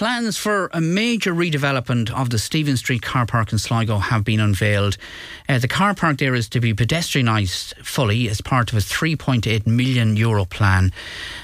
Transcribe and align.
Plans 0.00 0.38
for 0.38 0.70
a 0.72 0.80
major 0.80 1.34
redevelopment 1.34 2.10
of 2.10 2.30
the 2.30 2.38
Stephen 2.38 2.78
Street 2.78 3.02
car 3.02 3.26
park 3.26 3.52
in 3.52 3.58
Sligo 3.58 3.98
have 3.98 4.24
been 4.24 4.40
unveiled. 4.40 4.96
Uh, 5.46 5.58
the 5.58 5.68
car 5.68 5.94
park 5.94 6.16
there 6.16 6.34
is 6.34 6.48
to 6.48 6.58
be 6.58 6.72
pedestrianised 6.72 7.74
fully 7.84 8.26
as 8.30 8.40
part 8.40 8.72
of 8.72 8.78
a 8.78 8.80
3.8 8.80 9.66
million 9.66 10.16
euro 10.16 10.46
plan, 10.46 10.90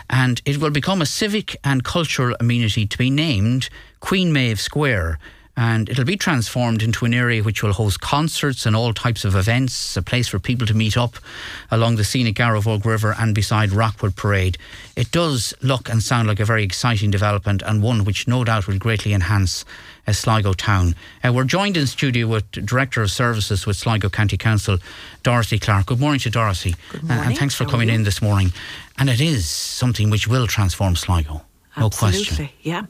and 0.09 0.41
it 0.47 0.57
will 0.57 0.71
become 0.71 1.03
a 1.03 1.05
civic 1.05 1.55
and 1.65 1.85
cultural 1.85 2.35
amenity 2.41 2.87
to 2.87 2.97
be 2.97 3.11
named 3.11 3.69
Queen 4.01 4.33
Maeve 4.33 4.59
Square 4.59 5.19
and 5.57 5.89
it'll 5.89 6.05
be 6.05 6.17
transformed 6.17 6.83
into 6.83 7.05
an 7.07 7.15
area 7.15 7.43
which 7.43 7.63
will 7.63 7.73
host 7.73 8.01
concerts 8.01 8.67
and 8.67 8.77
all 8.77 8.93
types 8.93 9.25
of 9.25 9.35
events, 9.35 9.97
a 9.97 10.03
place 10.03 10.29
for 10.29 10.39
people 10.39 10.67
to 10.67 10.75
meet 10.75 10.97
up 10.97 11.17
along 11.71 11.97
the 11.97 12.05
scenic 12.05 12.37
Garavogue 12.37 12.85
River 12.85 13.15
and 13.19 13.35
beside 13.35 13.71
Rockwood 13.71 14.17
Parade. 14.17 14.59
It 14.97 15.11
does 15.11 15.55
look 15.63 15.89
and 15.89 16.03
sound 16.03 16.29
like 16.29 16.41
a 16.41 16.45
very 16.45 16.63
exciting 16.63 17.11
development 17.11 17.63
and 17.65 17.83
one 17.83 18.05
which 18.05 18.29
no 18.29 18.45
doubt 18.45 18.67
will 18.67 18.79
greatly 18.79 19.15
enhance 19.15 19.65
uh, 20.07 20.13
Sligo 20.13 20.53
town. 20.53 20.95
Uh, 21.25 21.33
we're 21.33 21.45
joined 21.45 21.77
in 21.77 21.87
studio 21.87 22.27
with 22.27 22.51
Director 22.51 23.01
of 23.01 23.11
Services 23.11 23.67
with 23.67 23.77
Sligo 23.77 24.11
County 24.11 24.37
Council, 24.37 24.79
Dorothy 25.23 25.59
Clark. 25.59 25.87
Good 25.87 26.01
morning 26.01 26.21
to 26.21 26.31
Dorothy. 26.31 26.75
Good 26.91 27.05
morning. 27.05 27.19
Uh, 27.19 27.29
and 27.29 27.39
thanks 27.39 27.55
for 27.55 27.65
coming 27.65 27.89
in 27.89 28.05
this 28.05 28.21
morning. 28.21 28.53
And 28.99 29.09
it 29.09 29.21
is 29.23 29.49
something 29.49 30.11
which 30.11 30.29
will 30.29 30.47
transform 30.47 30.97
Sligo. 30.97 31.43
No 31.79 31.87
Absolutely, 31.87 32.25
question. 32.25 32.49
yeah. 32.63 32.87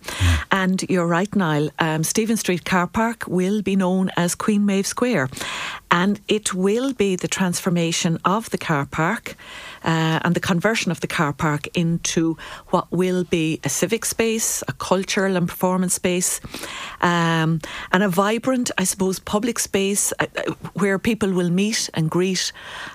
And 0.52 0.82
you're 0.88 1.06
right, 1.06 1.34
Niall. 1.34 1.70
Um, 1.78 2.04
Stephen 2.04 2.36
Street 2.36 2.64
Car 2.64 2.86
Park 2.86 3.24
will 3.26 3.60
be 3.62 3.74
known 3.74 4.10
as 4.16 4.34
Queen 4.36 4.64
Maeve 4.64 4.86
Square, 4.86 5.28
and 5.90 6.20
it 6.28 6.54
will 6.54 6.92
be 6.92 7.16
the 7.16 7.28
transformation 7.28 8.18
of 8.24 8.50
the 8.50 8.58
car 8.58 8.86
park 8.86 9.36
uh, 9.84 10.20
and 10.22 10.34
the 10.34 10.40
conversion 10.40 10.90
of 10.92 11.00
the 11.00 11.06
car 11.06 11.32
park 11.32 11.68
into 11.76 12.36
what 12.68 12.90
will 12.92 13.24
be 13.24 13.60
a 13.64 13.68
civic 13.68 14.04
space, 14.04 14.62
a 14.68 14.72
cultural 14.72 15.36
and 15.36 15.48
performance 15.48 15.94
space, 15.94 16.40
um, 17.00 17.60
and 17.92 18.02
a 18.02 18.08
vibrant, 18.08 18.70
I 18.78 18.84
suppose, 18.84 19.18
public 19.18 19.58
space 19.58 20.12
uh, 20.20 20.26
uh, 20.36 20.52
where 20.80 20.98
people 20.98 21.32
will 21.32 21.50
meet 21.50 21.88
and 21.94 22.10
greet 22.10 22.52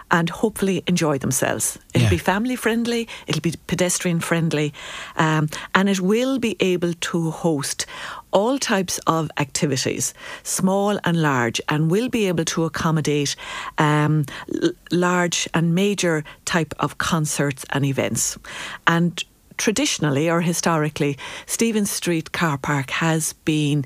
and 0.10 0.30
hopefully 0.30 0.84
enjoy 0.88 1.18
themselves. 1.18 1.78
It'll 1.94 2.04
Yeah. 2.06 2.10
be 2.10 2.18
family 2.20 2.56
friendly, 2.56 3.08
it'll 3.28 3.42
be 3.42 3.54
pedestrian 3.68 4.20
friendly, 4.22 4.72
um, 5.18 5.50
and 5.74 5.90
it 5.90 6.00
will 6.00 6.38
be 6.40 6.56
able 6.60 6.94
to 7.12 7.32
host 7.32 7.86
all 8.32 8.58
types 8.60 9.00
of 9.08 9.30
activities, 9.38 10.14
small 10.44 11.00
and 11.04 11.22
large, 11.22 11.60
and 11.68 11.90
will 11.92 12.10
be 12.10 12.28
able 12.30 12.46
to 12.46 12.64
accommodate 12.66 13.36
um, 13.78 14.26
l- 14.64 14.72
large 14.92 15.50
and 15.54 15.74
major 15.76 16.24
type 16.46 16.74
of 16.80 16.98
concerts 16.98 17.66
and 17.72 17.84
events. 17.86 18.38
And 18.86 19.24
traditionally 19.58 20.30
or 20.30 20.42
historically, 20.42 21.18
Stephen 21.46 21.86
Street 21.86 22.32
Car 22.32 22.58
Park 22.58 22.90
has 22.92 23.34
been 23.46 23.86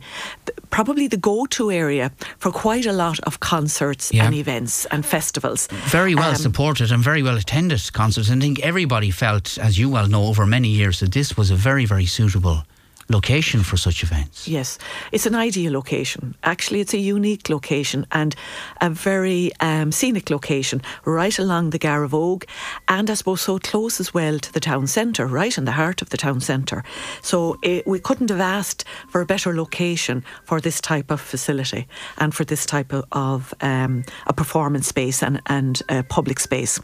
probably 0.69 1.07
the 1.07 1.17
go-to 1.17 1.71
area 1.71 2.11
for 2.37 2.51
quite 2.51 2.85
a 2.85 2.93
lot 2.93 3.19
of 3.21 3.39
concerts 3.39 4.11
Yeah. 4.13 4.25
and 4.25 4.35
events 4.35 4.85
and 4.91 5.05
festivals. 5.05 5.67
very 5.89 6.15
well 6.15 6.29
Um, 6.31 6.35
supported 6.35 6.91
and 6.91 7.03
very 7.03 7.23
well 7.23 7.37
attended 7.37 7.93
concerts. 7.93 8.29
And 8.29 8.41
I 8.41 8.45
think 8.45 8.59
everybody 8.59 9.11
felt, 9.11 9.57
as 9.57 9.77
you 9.77 9.89
well 9.89 10.07
know, 10.07 10.25
over 10.27 10.45
many 10.45 10.69
years, 10.69 10.99
that 10.99 11.11
this 11.11 11.35
was 11.37 11.51
a 11.51 11.55
very, 11.55 11.85
very 11.85 12.05
suitable 12.05 12.63
location 13.09 13.61
for 13.61 13.77
such 13.77 14.03
events. 14.03 14.47
Yes, 14.47 14.77
it's 15.11 15.25
an 15.25 15.35
ideal 15.35 15.73
location. 15.73 16.35
Actually, 16.43 16.79
it's 16.81 16.93
a 16.93 16.97
unique 16.97 17.49
location 17.49 18.05
and 18.11 18.35
a 18.81 18.89
very 18.89 19.51
um, 19.59 19.91
scenic 19.91 20.29
location 20.29 20.81
right 21.05 21.37
along 21.37 21.69
the 21.69 21.79
Garavogue 21.79 22.45
and 22.87 23.09
I 23.09 23.13
suppose 23.13 23.41
so 23.41 23.59
close 23.59 23.99
as 23.99 24.13
well 24.13 24.39
to 24.39 24.53
the 24.53 24.59
town 24.59 24.87
centre, 24.87 25.27
right 25.27 25.55
in 25.57 25.65
the 25.65 25.71
heart 25.71 26.01
of 26.01 26.09
the 26.09 26.17
town 26.17 26.41
centre. 26.41 26.83
So 27.21 27.57
it, 27.61 27.85
we 27.85 27.99
couldn't 27.99 28.29
have 28.29 28.39
asked 28.39 28.85
for 29.09 29.21
a 29.21 29.25
better 29.25 29.55
location 29.55 30.23
for 30.43 30.59
this 30.59 30.81
type 30.81 31.11
of 31.11 31.21
facility 31.21 31.87
and 32.17 32.33
for 32.33 32.45
this 32.45 32.65
type 32.65 32.91
of, 32.93 33.05
of 33.11 33.53
um, 33.61 34.03
a 34.27 34.33
performance 34.33 34.87
space 34.87 35.21
and, 35.21 35.41
and 35.45 35.81
uh, 35.89 36.03
public 36.09 36.39
space. 36.39 36.79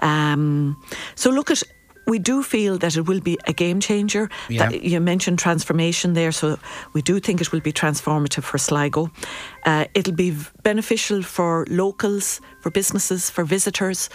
Um, 0.00 0.80
so 1.14 1.30
look 1.30 1.50
at 1.50 1.62
we 2.08 2.18
do 2.18 2.42
feel 2.42 2.78
that 2.78 2.96
it 2.96 3.02
will 3.02 3.20
be 3.20 3.38
a 3.46 3.52
game 3.52 3.80
changer. 3.80 4.28
Yeah. 4.48 4.70
That 4.70 4.82
you 4.82 5.00
mentioned 5.00 5.38
transformation 5.38 6.14
there, 6.14 6.32
so 6.32 6.58
we 6.94 7.02
do 7.02 7.20
think 7.20 7.40
it 7.40 7.52
will 7.52 7.60
be 7.60 7.72
transformative 7.72 8.42
for 8.42 8.58
Sligo. 8.58 9.10
Uh, 9.64 9.84
it'll 9.94 10.14
be 10.14 10.36
beneficial 10.62 11.22
for 11.22 11.66
locals, 11.68 12.40
for 12.62 12.70
businesses, 12.70 13.30
for 13.30 13.44
visitors, 13.44 14.08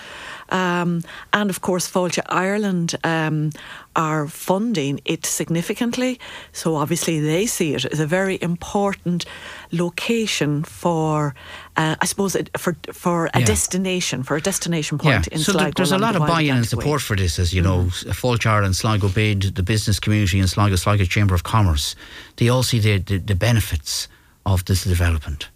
um, 0.49 1.03
and 1.31 1.49
of 1.49 1.61
course, 1.61 1.89
Fáilte 1.89 2.21
Ireland 2.27 2.95
um, 3.03 3.51
are 3.95 4.27
funding 4.27 4.99
it 5.05 5.25
significantly. 5.25 6.19
So 6.51 6.75
obviously, 6.75 7.19
they 7.19 7.45
see 7.45 7.75
it 7.75 7.85
as 7.85 7.99
a 7.99 8.07
very 8.07 8.37
important 8.41 9.25
location 9.73 10.63
for, 10.63 11.33
uh, 11.75 11.95
I 12.01 12.05
suppose, 12.05 12.37
for 12.57 12.75
for 12.93 13.29
a 13.33 13.39
Yeah. 13.39 13.45
destination, 13.45 14.23
for 14.23 14.35
a 14.37 14.41
destination 14.41 14.97
point 14.97 15.27
in 15.27 15.39
so 15.39 15.51
Sligo. 15.51 15.63
there- 15.63 15.71
there's 15.75 15.91
a 15.91 15.97
lot 15.97 16.15
of 16.15 16.25
buy-in 16.27 16.55
and 16.57 16.65
support 16.67 17.01
for 17.01 17.15
this, 17.17 17.39
as 17.39 17.51
you 17.53 17.61
know, 17.61 17.89
Fáilte 18.21 18.45
Ireland 18.45 18.75
Sligo 18.75 19.07
Bid, 19.09 19.55
the 19.55 19.63
business 19.63 19.99
community 19.99 20.39
in 20.39 20.47
Sligo, 20.47 20.75
Sligo 20.75 21.05
Chamber 21.05 21.35
of 21.35 21.43
Commerce. 21.43 21.95
They 22.37 22.49
all 22.49 22.63
see 22.63 22.79
the, 22.79 22.99
the, 22.99 23.17
the 23.17 23.35
benefits 23.35 24.07
of 24.45 24.63
this 24.65 24.83
development. 24.83 25.49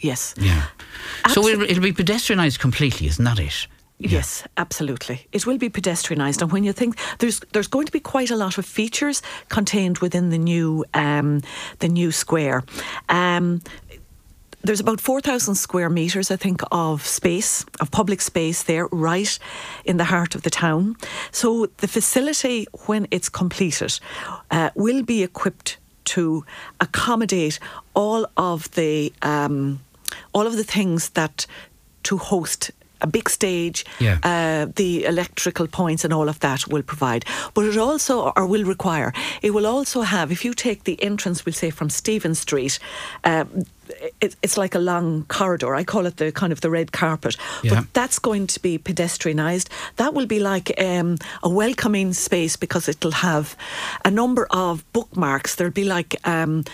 Yes. 0.00 0.34
Yeah. 0.38 0.64
So 1.32 1.48
it'll, 1.48 1.62
it'll 1.64 1.82
be 1.82 1.92
pedestrianised 1.92 2.58
completely, 2.58 3.06
isn't 3.08 3.24
that 3.24 3.38
it? 3.38 3.66
Yes, 3.98 4.44
absolutely. 4.56 5.26
It 5.32 5.46
will 5.46 5.56
be 5.56 5.70
pedestrianised, 5.70 6.42
and 6.42 6.50
when 6.52 6.64
you 6.64 6.72
think 6.72 6.96
there's 7.18 7.40
there's 7.52 7.68
going 7.68 7.86
to 7.86 7.92
be 7.92 8.00
quite 8.00 8.30
a 8.30 8.36
lot 8.36 8.58
of 8.58 8.66
features 8.66 9.22
contained 9.48 9.98
within 9.98 10.30
the 10.30 10.38
new 10.38 10.84
um, 10.94 11.42
the 11.78 11.88
new 11.88 12.10
square. 12.10 12.64
Um, 13.08 13.62
there's 14.64 14.80
about 14.80 14.98
4,000 14.98 15.56
square 15.56 15.90
metres, 15.90 16.30
I 16.30 16.36
think, 16.36 16.62
of 16.72 17.06
space, 17.06 17.66
of 17.80 17.90
public 17.90 18.22
space 18.22 18.62
there, 18.62 18.86
right 18.86 19.38
in 19.84 19.98
the 19.98 20.04
heart 20.04 20.34
of 20.34 20.40
the 20.40 20.48
town. 20.48 20.96
So 21.32 21.66
the 21.76 21.86
facility, 21.86 22.66
when 22.86 23.06
it's 23.10 23.28
completed, 23.28 24.00
uh, 24.50 24.70
will 24.74 25.02
be 25.02 25.22
equipped 25.22 25.76
to 26.06 26.46
accommodate 26.80 27.58
all 27.92 28.26
of 28.38 28.70
the 28.70 29.12
um, 29.20 29.80
all 30.32 30.46
of 30.46 30.56
the 30.56 30.64
things 30.64 31.10
that 31.10 31.46
to 32.04 32.16
host 32.16 32.70
a 33.04 33.06
big 33.06 33.28
stage, 33.28 33.84
Yeah. 34.00 34.18
uh, 34.22 34.72
the 34.76 35.04
electrical 35.04 35.66
points 35.68 36.04
and 36.04 36.12
all 36.12 36.28
of 36.28 36.38
that 36.40 36.66
will 36.72 36.82
provide. 36.82 37.24
But 37.54 37.64
it 37.66 37.76
also, 37.78 38.32
or 38.36 38.46
will 38.46 38.64
require, 38.64 39.12
it 39.42 39.50
will 39.52 39.66
also 39.66 40.02
have, 40.02 40.32
if 40.32 40.44
you 40.44 40.54
take 40.54 40.80
the 40.84 40.96
entrance, 41.02 41.44
we'll 41.46 41.52
say 41.64 41.70
from 41.70 41.90
Stephen 41.90 42.34
Street, 42.34 42.78
um, 43.24 43.46
it, 44.20 44.36
it's 44.42 44.56
like 44.56 44.74
a 44.74 44.78
long 44.78 45.24
corridor. 45.28 45.74
I 45.80 45.84
call 45.84 46.06
it 46.06 46.16
the 46.16 46.32
kind 46.32 46.52
of 46.52 46.60
the 46.60 46.70
red 46.70 46.90
carpet. 46.92 47.36
Yeah. 47.62 47.74
But 47.74 47.84
that's 47.92 48.18
going 48.18 48.46
to 48.54 48.60
be 48.60 48.78
pedestrianised. 48.78 49.68
That 49.96 50.14
will 50.14 50.26
be 50.26 50.40
like 50.40 50.72
um, 50.80 51.16
a 51.42 51.48
welcoming 51.48 52.14
space 52.14 52.56
because 52.56 52.88
it'll 52.88 53.10
have 53.12 53.54
a 54.04 54.10
number 54.10 54.46
of 54.50 54.82
bookmarks. 54.92 55.54
There'll 55.54 55.72
be 55.84 55.84
like 55.84 56.16
um, 56.24 56.64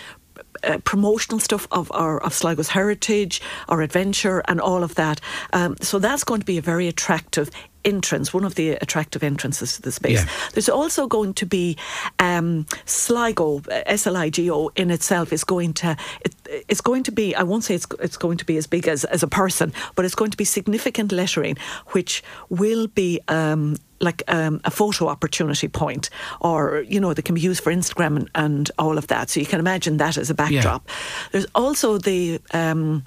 uh, 0.63 0.77
promotional 0.83 1.39
stuff 1.39 1.67
of 1.71 1.91
our 1.91 2.21
of 2.23 2.33
Sligo's 2.33 2.69
heritage, 2.69 3.41
our 3.69 3.81
adventure, 3.81 4.43
and 4.47 4.59
all 4.59 4.83
of 4.83 4.95
that. 4.95 5.21
Um, 5.53 5.75
so 5.81 5.99
that's 5.99 6.23
going 6.23 6.41
to 6.41 6.45
be 6.45 6.57
a 6.57 6.61
very 6.61 6.87
attractive 6.87 7.49
entrance, 7.83 8.33
one 8.33 8.45
of 8.45 8.55
the 8.55 8.71
attractive 8.71 9.23
entrances 9.23 9.75
to 9.75 9.81
the 9.81 9.91
space. 9.91 10.23
Yeah. 10.23 10.29
There's 10.53 10.69
also 10.69 11.07
going 11.07 11.33
to 11.35 11.45
be 11.45 11.77
um, 12.19 12.65
Sligo, 12.85 13.61
uh, 13.69 13.81
S-L-I-G-O 13.85 14.71
in 14.75 14.91
itself 14.91 15.33
is 15.33 15.43
going 15.43 15.73
to, 15.73 15.97
it, 16.25 16.35
it's 16.67 16.81
going 16.81 17.03
to 17.03 17.11
be, 17.11 17.35
I 17.35 17.43
won't 17.43 17.63
say 17.63 17.75
it's, 17.75 17.87
it's 17.99 18.17
going 18.17 18.37
to 18.37 18.45
be 18.45 18.57
as 18.57 18.67
big 18.67 18.87
as, 18.87 19.03
as 19.05 19.23
a 19.23 19.27
person, 19.27 19.73
but 19.95 20.05
it's 20.05 20.15
going 20.15 20.31
to 20.31 20.37
be 20.37 20.45
significant 20.45 21.11
lettering, 21.11 21.57
which 21.87 22.23
will 22.49 22.87
be 22.87 23.19
um, 23.27 23.77
like 23.99 24.23
um, 24.27 24.61
a 24.63 24.71
photo 24.71 25.07
opportunity 25.07 25.67
point 25.67 26.09
or, 26.39 26.83
you 26.87 26.99
know, 26.99 27.13
that 27.13 27.23
can 27.23 27.35
be 27.35 27.41
used 27.41 27.63
for 27.63 27.71
Instagram 27.71 28.15
and, 28.17 28.29
and 28.35 28.71
all 28.77 28.97
of 28.97 29.07
that. 29.07 29.29
So 29.29 29.39
you 29.39 29.45
can 29.45 29.59
imagine 29.59 29.97
that 29.97 30.17
as 30.17 30.29
a 30.29 30.33
backdrop. 30.33 30.87
There's 31.31 31.47
also 31.53 31.97
the... 31.97 32.39
Um, 32.53 33.05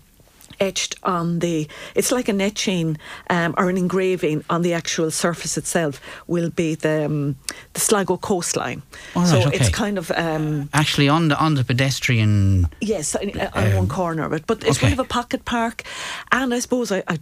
etched 0.64 0.94
on 1.02 1.38
the 1.40 1.68
it's 1.94 2.10
like 2.16 2.28
an 2.28 2.40
etching 2.40 2.96
um, 3.30 3.54
or 3.58 3.68
an 3.68 3.76
engraving 3.76 4.44
on 4.48 4.62
the 4.62 4.72
actual 4.80 5.10
surface 5.10 5.56
itself 5.62 6.00
will 6.26 6.50
be 6.50 6.74
the 6.74 7.04
um, 7.06 7.36
the 7.74 7.80
Sligo 7.80 8.16
coastline 8.16 8.82
All 9.14 9.26
so 9.26 9.38
okay. 9.38 9.56
it's 9.56 9.68
kind 9.68 9.98
of 9.98 10.10
um, 10.12 10.68
Actually, 10.72 11.08
on 11.08 11.28
the 11.28 11.36
on 11.38 11.54
the 11.54 11.64
pedestrian 11.64 12.68
yes 12.80 13.14
on 13.16 13.28
on 13.60 13.76
one 13.76 13.88
corner 13.88 14.24
of 14.24 14.32
it 14.32 14.44
but 14.46 14.58
it's 14.64 14.78
okay. 14.78 14.88
kind 14.88 14.92
of 14.98 15.04
a 15.06 15.08
pocket 15.08 15.44
park 15.44 15.82
and 16.32 16.54
I 16.54 16.60
suppose 16.60 16.90
I, 16.90 17.02
I 17.08 17.18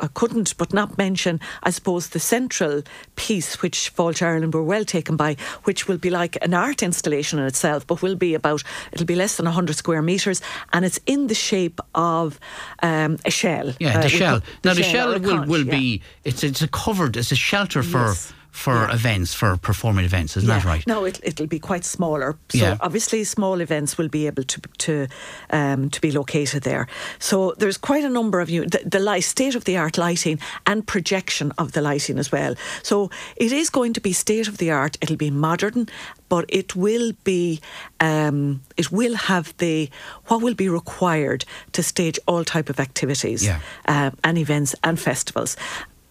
I 0.00 0.08
couldn't 0.14 0.56
but 0.56 0.72
not 0.72 0.98
mention 0.98 1.40
I 1.62 1.70
suppose 1.70 2.08
the 2.08 2.20
central 2.20 2.82
piece 3.16 3.62
which 3.62 3.94
Fáilte 3.96 4.22
Ireland 4.22 4.54
were 4.54 4.62
well 4.62 4.84
taken 4.84 5.16
by 5.16 5.36
which 5.64 5.88
will 5.88 5.98
be 5.98 6.10
like 6.10 6.38
an 6.42 6.54
art 6.54 6.82
installation 6.82 7.38
in 7.38 7.46
itself 7.46 7.86
but 7.86 8.02
will 8.02 8.16
be 8.16 8.34
about 8.34 8.62
it'll 8.92 9.06
be 9.06 9.16
less 9.16 9.36
than 9.36 9.46
100 9.46 9.76
square 9.76 10.02
metres 10.02 10.40
and 10.72 10.84
it's 10.84 11.00
in 11.06 11.26
the 11.26 11.34
shape 11.34 11.80
of 11.94 12.38
um, 12.82 13.18
a 13.24 13.30
shell 13.30 13.72
Yeah, 13.80 13.98
Uh, 13.98 14.00
the 14.02 14.06
we 14.06 14.18
shell. 14.18 14.40
now 14.64 14.74
the 14.74 14.80
or 14.80 14.84
shell 14.84 15.08
will, 15.20 15.20
conch, 15.38 15.48
will 15.48 15.64
yeah. 15.66 15.70
be 15.78 16.02
it's 16.24 16.42
it's 16.44 16.62
a 16.62 16.68
covered 16.68 17.16
it's 17.16 17.32
a 17.32 17.36
shelter 17.36 17.82
for 17.82 18.06
Yes. 18.08 18.32
For 18.54 18.74
Yeah. 18.86 18.94
events, 18.94 19.34
for 19.34 19.56
performing 19.56 20.04
events, 20.04 20.36
isn't 20.36 20.48
Yeah. 20.48 20.58
that 20.60 20.64
right? 20.72 20.86
No, 20.86 21.04
it, 21.04 21.18
it'll 21.24 21.48
be 21.48 21.58
quite 21.58 21.84
smaller. 21.84 22.36
So 22.50 22.58
Yeah. 22.58 22.76
obviously, 22.80 23.24
small 23.24 23.60
events 23.60 23.98
will 23.98 24.08
be 24.08 24.26
able 24.28 24.44
to 24.44 24.60
to 24.78 25.06
um, 25.50 25.90
to 25.90 26.00
be 26.00 26.10
located 26.12 26.62
there. 26.62 26.86
So 27.18 27.54
there's 27.58 27.76
quite 27.90 28.04
a 28.04 28.08
number 28.08 28.40
of 28.40 28.48
you 28.48 28.60
the, 28.74 28.80
the 28.96 29.00
light, 29.00 29.24
state 29.24 29.56
of 29.58 29.64
the 29.64 29.76
art 29.76 29.98
lighting 29.98 30.38
and 30.66 30.86
projection 30.86 31.52
of 31.58 31.72
the 31.72 31.80
lighting 31.80 32.18
as 32.18 32.30
well. 32.32 32.54
So 32.82 33.10
it 33.36 33.50
is 33.52 33.70
going 33.70 33.94
to 33.94 34.00
be 34.00 34.12
state 34.12 34.48
of 34.48 34.56
the 34.58 34.70
art. 34.70 34.96
It'll 35.00 35.16
be 35.28 35.30
modern, 35.32 35.88
but 36.28 36.44
it 36.48 36.74
will 36.76 37.12
be 37.24 37.58
um, 38.00 38.60
it 38.76 38.88
will 38.92 39.16
have 39.16 39.46
the 39.58 39.88
what 40.28 40.40
will 40.42 40.54
be 40.54 40.68
required 40.68 41.44
to 41.72 41.82
stage 41.82 42.18
all 42.26 42.44
type 42.44 42.70
of 42.70 42.78
activities 42.78 43.42
um, 43.88 44.12
and 44.22 44.38
events 44.38 44.74
and 44.82 44.98
festivals. 44.98 45.56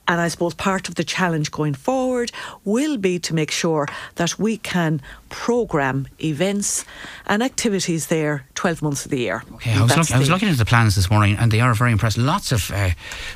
And 0.06 0.20
I 0.20 0.30
suppose 0.30 0.54
part 0.56 0.90
of 0.90 0.96
the 0.96 1.04
challenge 1.06 1.50
going 1.50 1.76
forward 1.76 2.03
will 2.64 2.98
be 2.98 3.20
to 3.20 3.34
make 3.34 3.52
sure 3.52 3.88
that 4.16 4.38
we 4.40 4.58
can 4.58 5.02
programme 5.30 6.08
events 6.24 6.86
and 7.26 7.42
activities 7.42 8.08
there 8.08 8.46
12 8.54 8.82
months 8.82 9.06
of 9.06 9.12
the 9.12 9.18
year. 9.18 9.44
Okay, 9.56 9.74
I 9.74 9.82
was, 9.82 9.98
look, 9.98 10.12
I 10.12 10.20
was 10.20 10.30
looking 10.30 10.50
at 10.50 10.58
the 10.58 10.66
plans 10.66 10.96
this 10.96 11.10
morning, 11.10 11.36
and 11.38 11.52
they 11.52 11.60
are 11.60 11.74
very 11.74 11.92
impressive. 11.92 12.24
Lots 12.24 12.52
of 12.52 12.70
uh, 12.72 12.92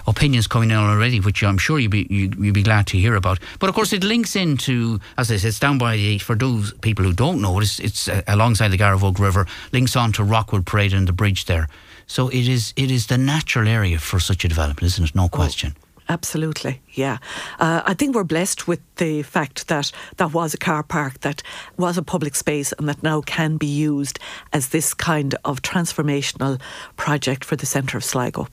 opinions 0.05 0.47
coming 0.47 0.69
in 0.71 0.77
already, 0.77 1.19
which 1.19 1.43
I'm 1.43 1.57
sure 1.57 1.79
you'd 1.79 1.91
be 1.91 2.05
you, 2.09 2.31
you'd 2.37 2.53
be 2.53 2.63
glad 2.63 2.85
to 2.87 2.97
hear 2.97 3.15
about. 3.15 3.39
But 3.59 3.69
of 3.69 3.75
course, 3.75 3.93
it 3.93 4.03
links 4.03 4.35
into, 4.35 4.99
as 5.17 5.31
I 5.31 5.37
said, 5.37 5.49
it's 5.49 5.59
down 5.59 5.77
by 5.77 5.95
the 5.95 6.19
for 6.19 6.35
those 6.35 6.73
people 6.73 7.03
who 7.03 7.13
don't 7.13 7.41
know, 7.41 7.59
it's 7.59 7.79
it's 7.79 8.07
uh, 8.07 8.21
alongside 8.27 8.69
the 8.69 8.77
Garavogue 8.77 9.19
River, 9.19 9.47
links 9.71 9.95
on 9.95 10.11
to 10.13 10.23
Rockwood 10.23 10.65
Parade 10.65 10.93
and 10.93 11.07
the 11.07 11.13
bridge 11.13 11.45
there. 11.45 11.67
So 12.05 12.29
it 12.29 12.47
is 12.47 12.73
it 12.75 12.91
is 12.91 13.07
the 13.07 13.17
natural 13.17 13.67
area 13.67 13.99
for 13.99 14.19
such 14.19 14.45
a 14.45 14.47
development, 14.47 14.83
isn't 14.83 15.03
it? 15.03 15.15
No 15.15 15.27
question. 15.27 15.75
Absolutely, 16.09 16.81
yeah. 16.93 17.17
Uh, 17.59 17.81
I 17.85 17.93
think 17.93 18.15
we're 18.15 18.23
blessed 18.23 18.67
with 18.67 18.79
the 18.95 19.23
fact 19.23 19.67
that 19.67 19.91
that 20.17 20.33
was 20.33 20.53
a 20.53 20.57
car 20.57 20.83
park, 20.83 21.19
that 21.21 21.43
was 21.77 21.97
a 21.97 22.01
public 22.01 22.35
space, 22.35 22.73
and 22.73 22.87
that 22.87 23.03
now 23.03 23.21
can 23.21 23.57
be 23.57 23.67
used 23.67 24.19
as 24.53 24.69
this 24.69 24.93
kind 24.93 25.35
of 25.43 25.61
transformational 25.61 26.61
project 26.95 27.43
for 27.43 27.55
the 27.55 27.65
centre 27.65 27.97
of 27.97 28.03
Sligo. 28.03 28.47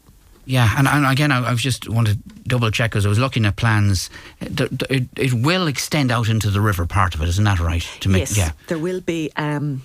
Yeah, 0.46 0.70
and, 0.76 0.86
and 0.86 1.06
again, 1.06 1.32
I, 1.32 1.52
I 1.52 1.54
just 1.54 1.88
want 1.88 2.08
to 2.08 2.18
double 2.46 2.70
check 2.70 2.90
because 2.90 3.06
I 3.06 3.08
was 3.08 3.18
looking 3.18 3.46
at 3.46 3.56
plans. 3.56 4.10
It, 4.40 4.82
it, 4.90 5.08
it 5.16 5.32
will 5.32 5.66
extend 5.66 6.10
out 6.10 6.28
into 6.28 6.50
the 6.50 6.60
river 6.60 6.86
part 6.86 7.14
of 7.14 7.22
it, 7.22 7.28
isn't 7.28 7.44
that 7.44 7.60
right? 7.60 7.86
To 8.00 8.08
make, 8.08 8.20
yes, 8.20 8.36
yeah. 8.36 8.50
there 8.66 8.78
will 8.78 9.00
be. 9.00 9.30
Um, 9.36 9.82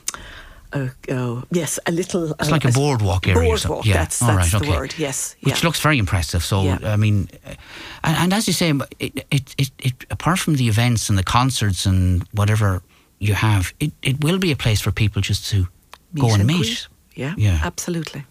uh, 0.74 0.88
uh, 1.10 1.42
yes, 1.51 1.80
a 1.86 1.92
little. 1.92 2.31
It's 2.39 2.51
like 2.51 2.66
a 2.66 2.71
boardwalk 2.71 3.27
area. 3.27 3.39
or 3.39 3.44
Boardwalk. 3.44 3.60
something. 3.60 3.92
Yeah. 3.92 3.98
That's, 3.98 4.19
that's 4.19 4.38
right, 4.38 4.51
the 4.51 4.57
okay. 4.57 4.77
word. 4.77 4.95
Yes. 4.98 5.36
Which 5.42 5.63
looks 5.63 5.80
very 5.80 5.98
impressive. 5.98 6.44
So 6.44 6.63
Yeah. 6.63 6.80
I 6.83 6.95
mean, 6.95 7.30
uh, 7.45 7.56
and, 8.04 8.18
and 8.18 8.33
as 8.33 8.48
you 8.48 8.54
say, 8.54 8.74
it, 9.00 9.25
it, 9.31 9.56
it, 9.57 9.71
it, 9.80 10.06
apart 10.10 10.39
from 10.39 10.56
the 10.56 10.68
events 10.68 11.10
and 11.10 11.18
the 11.18 11.24
concerts 11.24 11.86
and 11.86 12.24
whatever 12.33 12.81
you 13.19 13.33
have, 13.33 13.74
it, 13.80 13.92
it 14.01 14.24
will 14.24 14.38
be 14.39 14.51
a 14.51 14.56
place 14.56 14.81
for 14.81 14.92
people 14.92 15.21
just 15.21 15.50
to 15.51 15.68
go 16.16 16.33
and 16.33 16.45
meet. 16.45 16.88
Yeah. 17.16 17.33
Yeah. 17.38 17.60
Absolutely. 17.63 18.24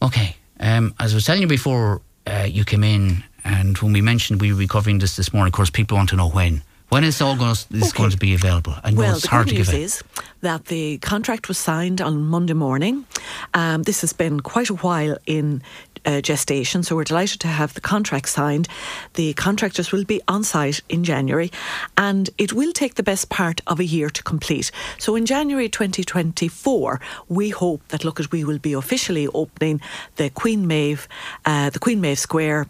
Okay. 0.00 0.36
Um, 0.60 0.94
as 0.98 1.12
I 1.12 1.16
was 1.16 1.24
telling 1.24 1.42
you 1.42 1.48
before 1.48 2.00
uh, 2.26 2.46
you 2.48 2.64
came 2.64 2.84
in, 2.84 3.24
and 3.44 3.76
when 3.78 3.92
we 3.92 4.00
mentioned 4.00 4.40
we 4.40 4.52
were 4.52 4.66
covering 4.66 5.00
this 5.00 5.16
this 5.16 5.32
morning, 5.32 5.48
of 5.48 5.56
course, 5.56 5.70
people 5.70 5.96
want 5.96 6.10
to 6.10 6.16
know 6.16 6.28
when. 6.28 6.62
When 6.92 7.04
is 7.04 7.22
all 7.22 7.36
going 7.36 7.54
to, 7.54 7.72
this 7.72 7.88
Okay. 7.88 7.96
going 8.02 8.10
to 8.10 8.18
be 8.18 8.34
available? 8.34 8.74
I 8.84 8.90
know 8.90 8.98
Well, 8.98 9.14
it's 9.14 9.22
the 9.22 9.28
hard 9.28 9.48
to 9.48 9.54
give 9.54 9.72
news 9.72 10.02
that 10.42 10.66
the 10.66 10.98
contract 10.98 11.48
was 11.48 11.56
signed 11.56 12.02
on 12.02 12.22
Monday 12.26 12.52
morning. 12.52 13.06
Um, 13.54 13.84
this 13.84 14.02
has 14.02 14.12
been 14.12 14.40
quite 14.40 14.68
a 14.68 14.74
while 14.74 15.16
in 15.24 15.62
uh, 16.04 16.20
gestation, 16.20 16.82
so 16.82 16.96
we're 16.96 17.04
delighted 17.04 17.40
to 17.40 17.48
have 17.48 17.72
the 17.72 17.80
contract 17.80 18.28
signed. 18.28 18.68
The 19.14 19.32
contractors 19.34 19.92
will 19.92 20.04
be 20.04 20.20
on 20.28 20.44
site 20.44 20.80
in 20.88 21.04
January, 21.04 21.50
and 21.96 22.28
it 22.36 22.52
will 22.52 22.72
take 22.72 22.96
the 22.96 23.02
best 23.04 23.28
part 23.28 23.60
of 23.66 23.80
a 23.80 23.84
year 23.84 24.10
to 24.10 24.22
complete. 24.22 24.70
So 24.98 25.16
in 25.16 25.24
January 25.24 25.68
2024, 25.68 27.00
we 27.28 27.50
hope 27.50 27.86
that 27.88 28.04
look, 28.04 28.20
as 28.20 28.30
we 28.30 28.44
will 28.44 28.58
be 28.58 28.72
officially 28.74 29.28
opening 29.28 29.80
the 30.16 30.28
Queen 30.28 30.66
Maeve, 30.66 31.06
uh, 31.46 31.70
the 31.70 31.78
Queen 31.78 32.00
Maeve 32.00 32.18
Square 32.18 32.66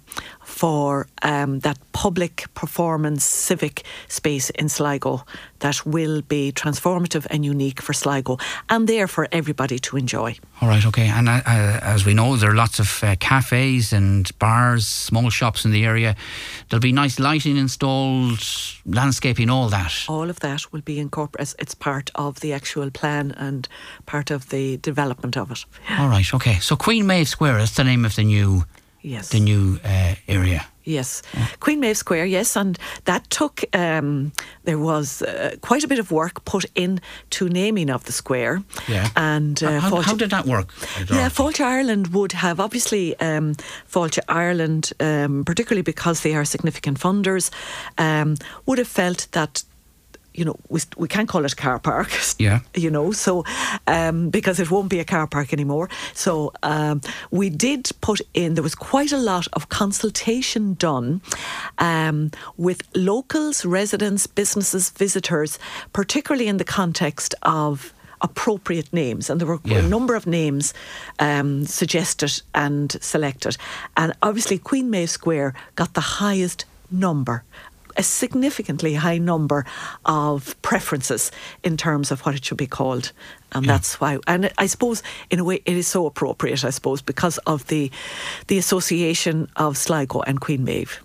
for 0.53 1.07
um, 1.23 1.61
that 1.61 1.79
public 1.93 2.45
performance 2.55 3.25
civic 3.25 3.85
space 4.09 4.51
in 4.51 4.69
Sligo 4.69 5.25
that 5.61 5.85
will 5.87 6.21
be 6.23 6.53
transformative 6.53 7.27
and 7.31 7.45
unique 7.45 7.81
for 7.81 7.95
Sligo 7.95 8.37
and 8.69 8.87
there 8.87 9.09
for 9.09 9.27
everybody 9.33 9.79
to 9.79 9.97
enjoy. 9.97 10.37
All 10.61 10.69
right, 10.69 10.85
okay. 10.87 11.09
And 11.09 11.29
uh, 11.29 11.41
uh, 11.47 11.81
as 11.83 12.05
we 12.05 12.13
know, 12.13 12.37
there 12.37 12.51
are 12.51 12.55
lots 12.55 12.79
of 12.79 13.03
uh, 13.03 13.17
cafes 13.19 13.93
and 13.93 14.31
bars, 14.39 14.87
small 14.87 15.31
shops 15.31 15.65
in 15.65 15.73
the 15.73 15.85
area. 15.85 16.15
There'll 16.69 16.81
be 16.81 16.93
nice 16.93 17.19
lighting 17.19 17.57
installed, 17.57 18.45
landscaping, 18.85 19.49
all 19.49 19.69
that. 19.71 20.05
All 20.07 20.29
of 20.29 20.41
that 20.41 20.71
will 20.71 20.83
be 20.83 21.01
incorporated. 21.01 21.55
It's 21.59 21.75
part 21.75 22.11
of 22.15 22.41
the 22.41 22.53
actual 22.53 22.91
plan 22.91 23.33
and 23.33 23.67
part 24.05 24.31
of 24.31 24.51
the 24.51 24.77
development 24.77 25.37
of 25.37 25.51
it. 25.51 25.65
All 25.99 26.09
right, 26.09 26.33
okay. 26.35 26.59
So 26.61 26.77
Queen 26.77 27.07
Maeve 27.07 27.29
Square, 27.29 27.59
is 27.61 27.75
the 27.75 27.85
name 27.85 28.05
of 28.05 28.15
the 28.17 28.25
new 28.25 28.65
Yes. 29.03 29.29
the 29.31 29.41
new 29.41 29.79
uh, 29.85 30.15
area. 30.29 30.67
Yes, 30.85 31.23
Queen 31.61 31.79
Maeve 31.81 31.97
Square. 31.97 32.27
Yes, 32.27 32.57
and 32.57 32.77
that 33.05 33.31
took. 33.31 33.63
Um, 33.73 34.33
there 34.65 34.79
was 34.79 35.23
uh, 35.23 35.55
quite 35.61 35.85
a 35.85 35.89
bit 35.89 36.01
of 36.01 36.11
work 36.11 36.45
put 36.45 36.65
in 36.75 37.01
to 37.31 37.49
naming 37.49 37.91
of 37.91 38.03
the 38.05 38.13
square. 38.13 38.63
Yeah. 38.89 39.09
and 39.15 39.63
uh, 39.63 39.79
how, 39.81 40.01
how 40.01 40.17
did 40.17 40.31
that 40.31 40.45
work? 40.47 40.73
Yeah, 41.09 41.29
Fáilte 41.29 41.61
Ireland 41.65 42.09
would 42.09 42.33
have 42.33 42.59
obviously 42.59 43.17
um, 43.21 43.55
Fáilte 43.89 44.19
Ireland, 44.29 44.93
um, 44.99 45.45
particularly 45.45 45.83
because 45.83 46.23
they 46.23 46.35
are 46.35 46.45
significant 46.45 46.99
funders, 46.99 47.51
um, 47.99 48.37
would 48.67 48.79
have 48.79 48.89
felt 48.89 49.29
that. 49.33 49.65
You 50.35 50.45
know, 50.47 50.57
we, 50.69 50.81
we 50.97 51.09
can't 51.09 51.29
call 51.29 51.45
it 51.45 51.57
car 51.57 51.79
park. 51.79 52.11
Yeah. 52.39 52.61
You 52.75 52.91
know, 52.91 53.13
so 53.13 53.45
um, 53.87 54.31
because 54.31 54.59
it 54.63 54.71
won't 54.71 54.89
be 54.89 54.99
a 55.01 55.05
car 55.05 55.27
park 55.27 55.53
anymore. 55.53 55.89
So 56.15 56.53
um, 56.63 57.01
we 57.31 57.51
did 57.51 57.91
put 58.01 58.21
in. 58.35 58.55
There 58.55 58.63
was 58.63 58.75
quite 58.75 59.13
a 59.13 59.19
lot 59.19 59.47
of 59.53 59.69
consultation 59.69 60.75
done 60.75 61.21
um, 61.79 62.31
with 62.57 62.83
locals, 62.95 63.65
residents, 63.65 64.27
businesses, 64.27 64.91
visitors, 64.91 65.59
particularly 65.93 66.49
in 66.49 66.57
the 66.57 66.65
context 66.65 67.35
of 67.43 67.93
appropriate 68.21 68.93
names, 68.93 69.29
and 69.31 69.41
there 69.41 69.49
were 69.49 69.61
Yeah. 69.65 69.79
a 69.79 69.83
number 69.83 70.15
of 70.17 70.27
names 70.27 70.73
um, 71.19 71.67
suggested 71.67 72.43
and 72.55 72.93
selected. 73.01 73.57
And 73.97 74.13
obviously, 74.23 74.59
Queen 74.59 74.91
Maeve 74.91 75.11
Square 75.11 75.55
got 75.77 75.95
the 75.95 76.01
highest 76.23 76.65
number. 76.91 77.43
A 77.97 78.03
significantly 78.03 78.95
high 78.95 79.19
number 79.19 79.65
of 80.05 80.61
preferences 80.63 81.31
in 81.63 81.77
terms 81.77 82.11
of 82.11 82.21
what 82.21 82.35
it 82.35 82.45
should 82.45 82.59
be 82.59 82.67
called, 82.67 83.13
and 83.53 83.65
that's 83.67 84.01
why. 84.01 84.19
And 84.27 84.51
I 84.59 84.67
suppose, 84.67 85.03
in 85.31 85.39
a 85.39 85.45
way, 85.45 85.63
it 85.65 85.77
is 85.77 85.87
so 85.87 86.07
appropriate. 86.07 86.65
I 86.65 86.71
suppose 86.71 87.03
because 87.03 87.39
of 87.47 87.67
the 87.69 87.91
the 88.49 88.59
association 88.59 89.49
of 89.57 89.77
Sligo 89.77 90.21
and 90.23 90.41
Queen 90.41 90.65
Maeve. 90.65 91.01